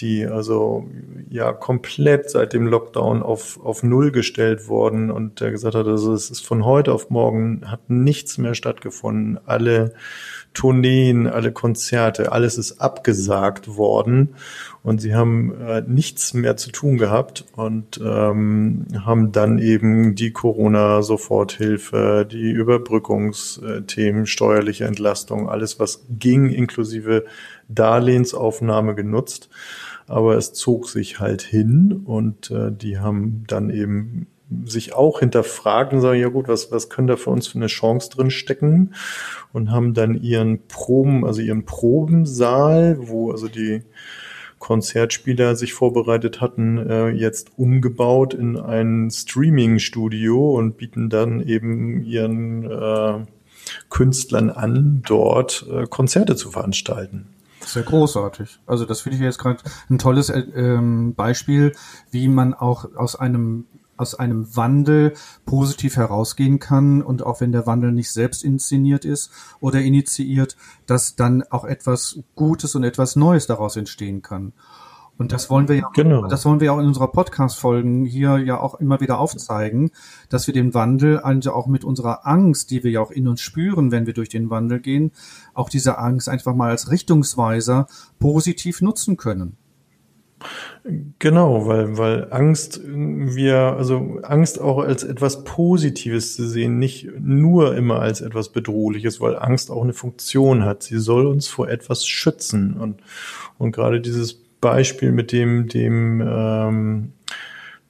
die 0.00 0.26
also 0.26 0.88
ja 1.30 1.52
komplett 1.52 2.30
seit 2.30 2.52
dem 2.52 2.66
Lockdown 2.66 3.22
auf, 3.22 3.64
auf 3.64 3.84
Null 3.84 4.10
gestellt 4.10 4.66
worden 4.66 5.12
und 5.12 5.40
der 5.40 5.52
gesagt 5.52 5.76
hat, 5.76 5.86
also 5.86 6.14
es 6.14 6.30
ist 6.30 6.44
von 6.44 6.64
heute 6.64 6.92
auf 6.92 7.10
morgen 7.10 7.70
hat 7.70 7.88
nichts 7.90 8.38
mehr 8.38 8.56
stattgefunden. 8.56 9.38
Alle 9.46 9.94
Tourneen, 10.52 11.28
alle 11.28 11.52
Konzerte, 11.52 12.32
alles 12.32 12.58
ist 12.58 12.80
abgesagt 12.80 13.76
worden 13.76 14.34
und 14.84 15.00
sie 15.00 15.14
haben 15.14 15.58
äh, 15.62 15.82
nichts 15.86 16.34
mehr 16.34 16.58
zu 16.58 16.70
tun 16.70 16.98
gehabt 16.98 17.46
und 17.56 17.98
ähm, 18.04 18.84
haben 19.02 19.32
dann 19.32 19.58
eben 19.58 20.14
die 20.14 20.30
Corona-Soforthilfe, 20.30 22.28
die 22.30 22.50
Überbrückungsthemen, 22.50 24.26
steuerliche 24.26 24.84
Entlastung, 24.84 25.48
alles 25.48 25.80
was 25.80 26.04
ging, 26.10 26.50
inklusive 26.50 27.24
Darlehensaufnahme 27.68 28.94
genutzt. 28.94 29.48
Aber 30.06 30.36
es 30.36 30.52
zog 30.52 30.86
sich 30.90 31.18
halt 31.18 31.40
hin 31.40 32.02
und 32.04 32.50
äh, 32.50 32.70
die 32.70 32.98
haben 32.98 33.44
dann 33.46 33.70
eben 33.70 34.26
sich 34.66 34.92
auch 34.92 35.20
hinterfragen, 35.20 36.02
sagen, 36.02 36.20
ja 36.20 36.28
gut, 36.28 36.46
was, 36.46 36.70
was 36.70 36.90
können 36.90 37.08
da 37.08 37.16
für 37.16 37.30
uns 37.30 37.46
für 37.48 37.56
eine 37.56 37.68
Chance 37.68 38.10
drin 38.10 38.30
stecken? 38.30 38.92
Und 39.54 39.70
haben 39.70 39.94
dann 39.94 40.20
ihren 40.20 40.66
Proben, 40.66 41.24
also 41.24 41.40
ihren 41.40 41.64
Probensaal, 41.64 42.98
wo 43.00 43.30
also 43.30 43.48
die 43.48 43.82
Konzertspieler 44.64 45.56
sich 45.56 45.74
vorbereitet 45.74 46.40
hatten, 46.40 46.78
äh, 46.78 47.10
jetzt 47.10 47.50
umgebaut 47.58 48.32
in 48.32 48.56
ein 48.56 49.10
Streaming-Studio 49.10 50.54
und 50.56 50.78
bieten 50.78 51.10
dann 51.10 51.42
eben 51.42 52.02
ihren 52.02 52.64
äh, 52.70 53.26
Künstlern 53.90 54.48
an, 54.48 55.02
dort 55.06 55.66
äh, 55.70 55.86
Konzerte 55.86 56.34
zu 56.34 56.50
veranstalten. 56.50 57.26
Sehr 57.60 57.82
großartig. 57.82 58.58
Also 58.64 58.86
das 58.86 59.02
finde 59.02 59.18
ich 59.18 59.22
jetzt 59.22 59.38
gerade 59.38 59.58
ein 59.90 59.98
tolles 59.98 60.30
äh, 60.30 60.40
ähm, 60.54 61.14
Beispiel, 61.14 61.74
wie 62.10 62.28
man 62.28 62.54
auch 62.54 62.86
aus 62.96 63.16
einem 63.16 63.66
aus 64.04 64.14
einem 64.14 64.54
Wandel 64.54 65.14
positiv 65.46 65.96
herausgehen 65.96 66.58
kann 66.58 67.00
und 67.00 67.24
auch 67.24 67.40
wenn 67.40 67.52
der 67.52 67.66
Wandel 67.66 67.90
nicht 67.90 68.12
selbst 68.12 68.44
inszeniert 68.44 69.06
ist 69.06 69.30
oder 69.60 69.80
initiiert, 69.80 70.58
dass 70.84 71.16
dann 71.16 71.42
auch 71.44 71.64
etwas 71.64 72.20
Gutes 72.34 72.74
und 72.74 72.84
etwas 72.84 73.16
Neues 73.16 73.46
daraus 73.46 73.76
entstehen 73.76 74.20
kann. 74.20 74.52
Und 75.16 75.32
das 75.32 75.48
wollen 75.48 75.68
wir 75.68 75.76
ja, 75.76 75.90
genau. 75.94 76.26
das 76.26 76.44
wollen 76.44 76.60
wir 76.60 76.74
auch 76.74 76.78
in 76.80 76.86
unserer 76.86 77.08
Podcast-Folgen 77.08 78.04
hier 78.04 78.36
ja 78.36 78.60
auch 78.60 78.74
immer 78.74 79.00
wieder 79.00 79.18
aufzeigen, 79.18 79.90
dass 80.28 80.46
wir 80.48 80.52
den 80.52 80.74
Wandel 80.74 81.18
also 81.20 81.52
auch 81.52 81.66
mit 81.66 81.82
unserer 81.82 82.26
Angst, 82.26 82.70
die 82.70 82.84
wir 82.84 82.90
ja 82.90 83.00
auch 83.00 83.10
in 83.10 83.26
uns 83.26 83.40
spüren, 83.40 83.90
wenn 83.90 84.06
wir 84.06 84.12
durch 84.12 84.28
den 84.28 84.50
Wandel 84.50 84.80
gehen, 84.80 85.12
auch 85.54 85.70
diese 85.70 85.98
Angst 85.98 86.28
einfach 86.28 86.54
mal 86.54 86.70
als 86.70 86.90
Richtungsweiser 86.90 87.86
positiv 88.18 88.82
nutzen 88.82 89.16
können. 89.16 89.56
Genau, 91.18 91.66
weil, 91.66 91.96
weil 91.96 92.26
Angst 92.30 92.78
wir, 92.84 93.56
also 93.56 94.18
Angst 94.22 94.60
auch 94.60 94.78
als 94.80 95.02
etwas 95.02 95.42
Positives 95.44 96.36
zu 96.36 96.46
sehen, 96.46 96.78
nicht 96.78 97.08
nur 97.18 97.74
immer 97.74 98.00
als 98.00 98.20
etwas 98.20 98.50
Bedrohliches, 98.50 99.18
weil 99.18 99.38
Angst 99.38 99.70
auch 99.70 99.82
eine 99.82 99.94
Funktion 99.94 100.66
hat. 100.66 100.82
Sie 100.82 100.98
soll 100.98 101.26
uns 101.26 101.48
vor 101.48 101.70
etwas 101.70 102.06
schützen. 102.06 102.74
Und, 102.74 103.00
und 103.56 103.72
gerade 103.72 104.02
dieses 104.02 104.34
Beispiel 104.34 105.10
mit 105.10 105.32
dem, 105.32 105.68
dem, 105.68 106.22
ähm, 106.26 107.12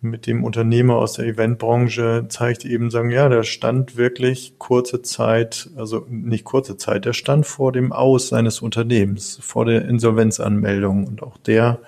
mit 0.01 0.29
dem 0.29 0.45
Unternehmer 0.45 0.95
aus 0.95 1.15
der 1.15 1.27
Eventbranche 1.27 2.27
zeigt 2.29 2.65
eben 2.65 2.91
sagen, 2.91 3.11
ja, 3.11 3.29
der 3.29 3.43
stand 3.43 3.97
wirklich 3.97 4.55
kurze 4.59 5.03
Zeit, 5.03 5.69
also 5.77 6.07
nicht 6.09 6.45
kurze 6.45 6.77
Zeit, 6.77 7.07
der 7.07 7.13
stand 7.13 7.45
vor 7.45 7.73
dem 7.73 7.93
Aus 7.93 8.29
seines 8.29 8.61
Unternehmens, 8.61 9.37
vor 9.43 9.65
der 9.65 9.85
Insolvenzanmeldung 9.85 11.09
und 11.09 11.25
auch 11.25 11.39
der 11.39 11.81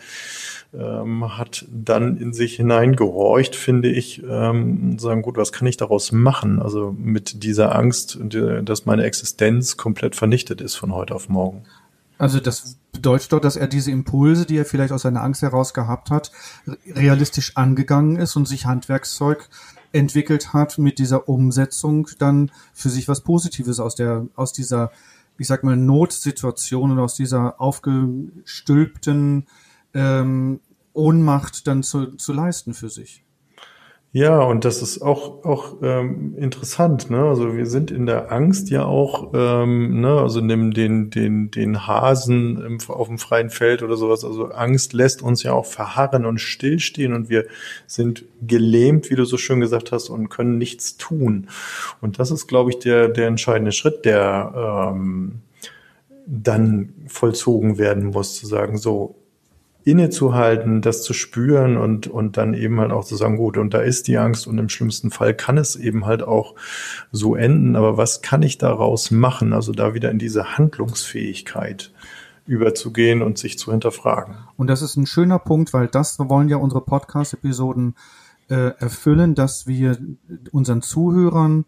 ähm, 0.79 1.37
hat 1.37 1.67
dann 1.71 2.17
in 2.17 2.33
sich 2.33 2.57
hineingehorcht, 2.57 3.57
finde 3.57 3.91
ich, 3.91 4.23
ähm, 4.29 4.99
sagen, 4.99 5.23
gut, 5.23 5.37
was 5.37 5.53
kann 5.53 5.67
ich 5.67 5.77
daraus 5.77 6.13
machen? 6.13 6.61
Also 6.61 6.95
mit 6.99 7.43
dieser 7.45 7.75
Angst, 7.75 8.19
dass 8.21 8.87
meine 8.87 9.05
Existenz 9.05 9.77
komplett 9.77 10.17
vernichtet 10.17 10.61
ist 10.61 10.75
von 10.77 10.93
heute 10.95 11.15
auf 11.15 11.29
morgen. 11.29 11.65
Also 12.19 12.41
das 12.41 12.79
bedeutet 12.93 13.33
doch, 13.33 13.41
dass 13.41 13.57
er 13.57 13.67
diese 13.67 13.91
Impulse, 13.91 14.47
die 14.47 14.57
er 14.57 14.65
vielleicht 14.65 14.93
aus 14.93 15.03
seiner 15.03 15.23
Angst 15.23 15.43
heraus 15.43 15.75
gehabt 15.75 16.11
hat, 16.11 16.33
realistisch 16.87 17.57
angegangen 17.57 18.17
ist 18.17 18.37
und 18.37 18.49
sich 18.49 18.67
Handwerkszeug 18.67 19.49
entwickelt 19.93 20.53
hat, 20.53 20.79
mit 20.79 20.99
dieser 20.99 21.29
Umsetzung 21.29 22.09
dann 22.19 22.51
für 22.73 22.89
sich 22.91 23.09
was 23.09 23.21
Positives 23.23 23.81
aus 23.81 23.95
der, 23.95 24.27
aus 24.35 24.53
dieser, 24.53 24.91
ich 25.39 25.47
sag 25.47 25.63
mal, 25.63 25.77
Notsituation 25.77 26.91
und 26.93 26.99
aus 26.99 27.15
dieser 27.15 27.61
aufgestülpten 27.61 29.47
ähm, 29.95 30.61
Ohnmacht 30.97 31.67
dann 31.67 31.83
zu, 31.83 32.17
zu 32.17 32.33
leisten 32.33 32.75
für 32.75 32.89
sich. 32.89 33.27
Ja, 34.17 34.41
und 34.41 34.65
das 34.65 34.81
ist 34.81 35.03
auch, 35.03 35.45
auch 35.45 35.77
ähm, 35.83 36.35
interessant, 36.39 37.11
ne? 37.11 37.23
Also 37.23 37.55
wir 37.55 37.67
sind 37.67 37.91
in 37.91 38.07
der 38.07 38.33
Angst 38.33 38.71
ja 38.71 38.83
auch, 38.83 39.33
ähm, 39.35 40.01
ne, 40.01 40.19
also 40.19 40.41
nimm 40.41 40.73
den, 40.73 41.11
den, 41.11 41.51
den 41.51 41.87
Hasen 41.87 42.65
im, 42.65 42.79
auf 42.89 43.09
dem 43.09 43.19
freien 43.19 43.51
Feld 43.51 43.83
oder 43.83 43.99
sowas. 43.99 44.25
Also 44.25 44.47
Angst 44.47 44.95
lässt 44.95 45.21
uns 45.21 45.43
ja 45.43 45.53
auch 45.53 45.67
verharren 45.67 46.25
und 46.25 46.39
stillstehen 46.39 47.13
und 47.13 47.29
wir 47.29 47.45
sind 47.87 48.25
gelähmt, 48.41 49.11
wie 49.11 49.17
du 49.17 49.27
so 49.27 49.37
schön 49.37 49.61
gesagt 49.61 49.93
hast, 49.93 50.09
und 50.09 50.31
können 50.31 50.57
nichts 50.57 50.97
tun. 50.97 51.49
Und 52.01 52.19
das 52.19 52.31
ist, 52.31 52.47
glaube 52.47 52.71
ich, 52.71 52.79
der, 52.79 53.09
der 53.09 53.27
entscheidende 53.27 53.73
Schritt, 53.73 54.07
der 54.07 54.95
ähm, 54.95 55.43
dann 56.27 56.95
vollzogen 57.07 57.77
werden 57.77 58.07
muss, 58.07 58.35
zu 58.35 58.47
sagen, 58.47 58.79
so, 58.79 59.17
innezuhalten, 59.87 60.83
das 60.83 61.05
zu 61.05 61.13
spüren 61.13 61.77
und, 61.77 62.09
und 62.09 62.37
dann 62.37 62.55
eben 62.55 62.81
halt 62.81 62.91
auch 62.91 63.05
zu 63.05 63.15
sagen, 63.15 63.37
gut, 63.37 63.57
und 63.57 63.73
da 63.73 63.79
ist 63.79 64.09
die 64.09 64.19
Angst 64.19 64.49
und 64.49 64.59
im 64.59 64.69
schlimmsten 64.69 65.13
Fall 65.13 65.33
kann 65.33 65.59
es 65.59 65.77
eben 65.77 66.07
halt 66.07 66.25
auch 66.25 66.57
so 67.13 67.37
enden, 67.37 67.77
aber 67.77 67.97
was 67.97 68.21
kann 68.21 68.43
ich 68.43 68.59
daraus 68.59 69.13
machen? 69.13 69.53
Also 69.53 69.71
da 69.71 69.95
wieder 69.95 70.11
in 70.11 70.19
diese 70.19 70.59
Handlungsfähigkeit 70.59 71.93
überzugehen 72.47 73.23
und 73.23 73.39
sich 73.39 73.61
zu 73.61 73.71
hinterfragen. 73.71 74.35
Und 74.57 74.67
das 74.67 74.83
ist 74.83 74.97
ein 74.97 75.07
schöner 75.07 75.39
Punkt, 75.39 75.73
weil 75.73 75.87
das 75.87 76.19
wollen 76.19 76.49
ja 76.49 76.57
unsere 76.57 76.81
Podcast-Episoden 76.81 77.95
äh, 78.49 78.73
erfüllen, 78.79 79.37
dass 79.37 79.69
wir 79.69 79.99
unseren 80.51 80.83
Zuhörern 80.83 81.65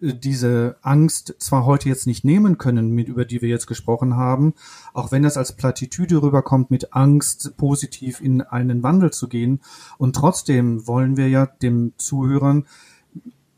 diese 0.00 0.76
Angst 0.82 1.34
zwar 1.38 1.64
heute 1.64 1.88
jetzt 1.88 2.06
nicht 2.06 2.24
nehmen 2.24 2.58
können, 2.58 2.90
mit, 2.90 3.08
über 3.08 3.24
die 3.24 3.40
wir 3.42 3.48
jetzt 3.48 3.66
gesprochen 3.66 4.16
haben, 4.16 4.54
auch 4.92 5.12
wenn 5.12 5.22
das 5.22 5.36
als 5.36 5.56
Plattitüde 5.56 6.22
rüberkommt, 6.22 6.70
mit 6.70 6.92
Angst 6.92 7.56
positiv 7.56 8.20
in 8.20 8.42
einen 8.42 8.82
Wandel 8.82 9.12
zu 9.12 9.28
gehen. 9.28 9.60
Und 9.98 10.14
trotzdem 10.16 10.86
wollen 10.86 11.16
wir 11.16 11.28
ja 11.28 11.46
dem 11.46 11.92
Zuhörern 11.96 12.66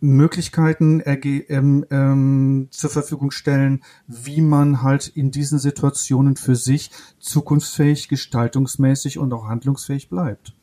Möglichkeiten 0.00 1.02
ähm, 1.04 1.84
ähm, 1.90 2.68
zur 2.70 2.90
Verfügung 2.90 3.32
stellen, 3.32 3.82
wie 4.06 4.40
man 4.40 4.82
halt 4.82 5.08
in 5.08 5.32
diesen 5.32 5.58
Situationen 5.58 6.36
für 6.36 6.54
sich 6.54 6.90
zukunftsfähig, 7.18 8.08
gestaltungsmäßig 8.08 9.18
und 9.18 9.32
auch 9.32 9.48
handlungsfähig 9.48 10.08
bleibt. 10.08 10.54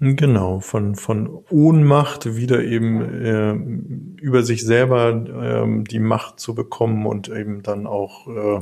Genau, 0.00 0.60
von, 0.60 0.96
von 0.96 1.44
Ohnmacht 1.50 2.36
wieder 2.36 2.62
eben 2.62 3.00
äh, 3.00 4.20
über 4.20 4.42
sich 4.42 4.64
selber 4.64 5.10
äh, 5.10 5.84
die 5.84 6.00
Macht 6.00 6.40
zu 6.40 6.54
bekommen 6.54 7.06
und 7.06 7.28
eben 7.28 7.62
dann 7.62 7.86
auch 7.86 8.26
äh, 8.26 8.60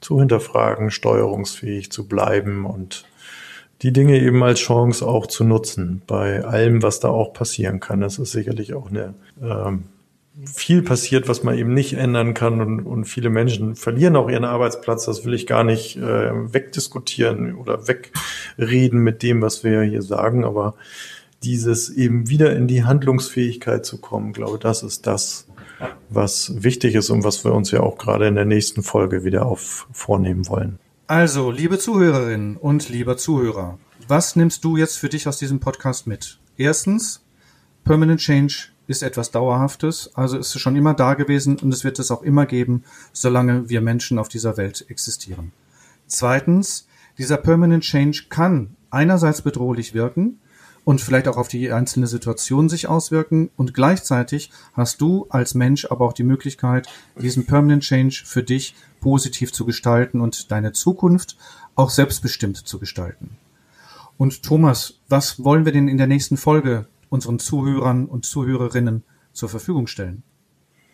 zu 0.00 0.18
hinterfragen, 0.20 0.90
steuerungsfähig 0.90 1.90
zu 1.90 2.06
bleiben 2.06 2.66
und 2.66 3.06
die 3.82 3.92
Dinge 3.92 4.20
eben 4.20 4.42
als 4.42 4.60
Chance 4.60 5.06
auch 5.06 5.26
zu 5.26 5.44
nutzen 5.44 6.02
bei 6.06 6.44
allem, 6.44 6.82
was 6.82 7.00
da 7.00 7.08
auch 7.08 7.32
passieren 7.32 7.80
kann. 7.80 8.00
Das 8.00 8.18
ist 8.18 8.32
sicherlich 8.32 8.74
auch 8.74 8.90
eine 8.90 9.14
ähm, 9.40 9.84
viel 10.44 10.82
passiert, 10.82 11.28
was 11.28 11.42
man 11.42 11.56
eben 11.56 11.74
nicht 11.74 11.94
ändern 11.94 12.34
kann 12.34 12.60
und, 12.60 12.80
und 12.86 13.04
viele 13.04 13.30
Menschen 13.30 13.74
verlieren 13.74 14.16
auch 14.16 14.28
ihren 14.28 14.44
Arbeitsplatz. 14.44 15.06
Das 15.06 15.24
will 15.24 15.34
ich 15.34 15.46
gar 15.46 15.64
nicht 15.64 15.96
äh, 15.96 16.52
wegdiskutieren 16.52 17.54
oder 17.56 17.88
weg, 17.88 18.12
reden 18.58 19.00
mit 19.00 19.22
dem, 19.22 19.40
was 19.40 19.64
wir 19.64 19.82
hier 19.82 20.02
sagen, 20.02 20.44
aber 20.44 20.74
dieses 21.42 21.90
eben 21.90 22.28
wieder 22.28 22.56
in 22.56 22.66
die 22.66 22.84
Handlungsfähigkeit 22.84 23.86
zu 23.86 23.98
kommen, 23.98 24.32
glaube, 24.32 24.58
das 24.58 24.82
ist 24.82 25.06
das, 25.06 25.46
was 26.08 26.62
wichtig 26.62 26.94
ist 26.94 27.10
und 27.10 27.22
was 27.22 27.44
wir 27.44 27.52
uns 27.52 27.70
ja 27.70 27.80
auch 27.80 27.98
gerade 27.98 28.26
in 28.26 28.34
der 28.34 28.44
nächsten 28.44 28.82
Folge 28.82 29.24
wieder 29.24 29.46
auf 29.46 29.86
vornehmen 29.92 30.48
wollen. 30.48 30.78
Also, 31.06 31.50
liebe 31.50 31.78
Zuhörerinnen 31.78 32.56
und 32.56 32.88
lieber 32.88 33.16
Zuhörer, 33.16 33.78
was 34.08 34.36
nimmst 34.36 34.64
du 34.64 34.76
jetzt 34.76 34.98
für 34.98 35.08
dich 35.08 35.28
aus 35.28 35.38
diesem 35.38 35.60
Podcast 35.60 36.06
mit? 36.06 36.38
Erstens, 36.56 37.22
Permanent 37.84 38.20
Change 38.20 38.68
ist 38.88 39.02
etwas 39.02 39.30
Dauerhaftes, 39.30 40.10
also 40.14 40.38
ist 40.38 40.54
es 40.54 40.60
schon 40.60 40.76
immer 40.76 40.94
da 40.94 41.14
gewesen 41.14 41.58
und 41.58 41.72
es 41.72 41.84
wird 41.84 41.98
es 41.98 42.10
auch 42.10 42.22
immer 42.22 42.46
geben, 42.46 42.84
solange 43.12 43.68
wir 43.68 43.80
Menschen 43.80 44.18
auf 44.18 44.28
dieser 44.28 44.56
Welt 44.56 44.86
existieren. 44.88 45.52
Zweitens, 46.06 46.87
dieser 47.18 47.36
Permanent 47.36 47.82
Change 47.84 48.24
kann 48.28 48.76
einerseits 48.90 49.42
bedrohlich 49.42 49.92
wirken 49.92 50.38
und 50.84 51.00
vielleicht 51.00 51.28
auch 51.28 51.36
auf 51.36 51.48
die 51.48 51.70
einzelne 51.70 52.06
Situation 52.06 52.68
sich 52.68 52.88
auswirken 52.88 53.50
und 53.56 53.74
gleichzeitig 53.74 54.50
hast 54.72 55.00
du 55.00 55.26
als 55.28 55.54
Mensch 55.54 55.84
aber 55.90 56.06
auch 56.06 56.14
die 56.14 56.22
Möglichkeit, 56.22 56.88
diesen 57.20 57.44
Permanent 57.44 57.82
Change 57.82 58.22
für 58.24 58.42
dich 58.42 58.74
positiv 59.00 59.52
zu 59.52 59.66
gestalten 59.66 60.20
und 60.20 60.50
deine 60.50 60.72
Zukunft 60.72 61.36
auch 61.74 61.90
selbstbestimmt 61.90 62.56
zu 62.56 62.78
gestalten. 62.78 63.36
Und 64.16 64.42
Thomas, 64.42 64.94
was 65.08 65.44
wollen 65.44 65.64
wir 65.64 65.72
denn 65.72 65.88
in 65.88 65.98
der 65.98 66.06
nächsten 66.06 66.36
Folge 66.36 66.86
unseren 67.10 67.38
Zuhörern 67.38 68.06
und 68.06 68.24
Zuhörerinnen 68.24 69.04
zur 69.32 69.48
Verfügung 69.48 69.86
stellen? 69.86 70.22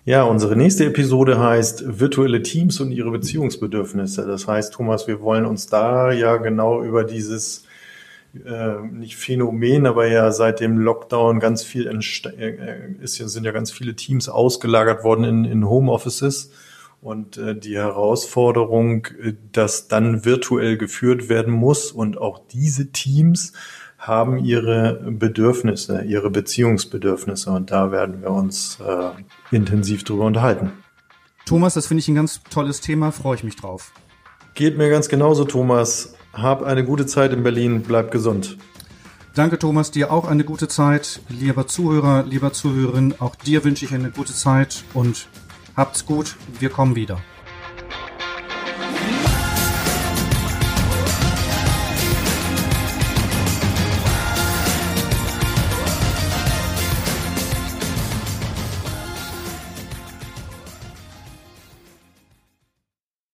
Ja, 0.06 0.24
unsere 0.24 0.54
nächste 0.54 0.84
Episode 0.84 1.38
heißt 1.40 1.98
virtuelle 1.98 2.42
Teams 2.42 2.78
und 2.78 2.92
ihre 2.92 3.10
Beziehungsbedürfnisse. 3.10 4.26
Das 4.26 4.46
heißt, 4.46 4.74
Thomas, 4.74 5.06
wir 5.06 5.22
wollen 5.22 5.46
uns 5.46 5.66
da 5.66 6.12
ja 6.12 6.36
genau 6.36 6.82
über 6.82 7.04
dieses 7.04 7.64
äh, 8.44 8.82
nicht 8.82 9.16
Phänomen, 9.16 9.86
aber 9.86 10.06
ja 10.06 10.30
seit 10.30 10.60
dem 10.60 10.76
Lockdown 10.76 11.40
ganz 11.40 11.62
viel 11.62 11.86
äh, 11.86 13.02
ist 13.02 13.14
sind 13.14 13.44
ja 13.44 13.52
ganz 13.52 13.72
viele 13.72 13.96
Teams 13.96 14.28
ausgelagert 14.28 15.04
worden 15.04 15.24
in, 15.24 15.44
in 15.46 15.66
Homeoffices 15.66 16.50
und 17.00 17.38
äh, 17.38 17.56
die 17.56 17.76
Herausforderung, 17.76 19.06
äh, 19.22 19.32
dass 19.52 19.88
dann 19.88 20.26
virtuell 20.26 20.76
geführt 20.76 21.30
werden 21.30 21.54
muss 21.54 21.92
und 21.92 22.18
auch 22.18 22.42
diese 22.52 22.92
Teams 22.92 23.54
haben 24.06 24.38
ihre 24.38 25.00
Bedürfnisse, 25.10 26.02
ihre 26.02 26.30
Beziehungsbedürfnisse 26.30 27.50
und 27.50 27.70
da 27.70 27.90
werden 27.90 28.20
wir 28.20 28.30
uns 28.30 28.78
äh, 28.80 29.10
intensiv 29.54 30.04
drüber 30.04 30.26
unterhalten. 30.26 30.72
Thomas, 31.46 31.74
das 31.74 31.86
finde 31.86 32.00
ich 32.00 32.08
ein 32.08 32.14
ganz 32.14 32.42
tolles 32.50 32.80
Thema, 32.80 33.12
freue 33.12 33.36
ich 33.36 33.44
mich 33.44 33.56
drauf. 33.56 33.92
Geht 34.54 34.78
mir 34.78 34.90
ganz 34.90 35.08
genauso, 35.08 35.44
Thomas. 35.44 36.14
Hab 36.32 36.62
eine 36.62 36.84
gute 36.84 37.06
Zeit 37.06 37.32
in 37.32 37.42
Berlin, 37.42 37.82
bleib 37.82 38.10
gesund. 38.10 38.58
Danke, 39.34 39.58
Thomas, 39.58 39.90
dir 39.90 40.12
auch 40.12 40.26
eine 40.26 40.44
gute 40.44 40.68
Zeit. 40.68 41.20
Lieber 41.28 41.66
Zuhörer, 41.66 42.24
lieber 42.24 42.52
Zuhörerin, 42.52 43.14
auch 43.18 43.34
dir 43.34 43.64
wünsche 43.64 43.84
ich 43.84 43.92
eine 43.92 44.10
gute 44.10 44.32
Zeit 44.32 44.84
und 44.94 45.28
habt's 45.76 46.06
gut. 46.06 46.36
Wir 46.60 46.70
kommen 46.70 46.94
wieder. 46.94 47.18